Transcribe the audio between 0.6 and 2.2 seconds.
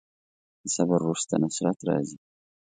د صبر وروسته نصرت راځي.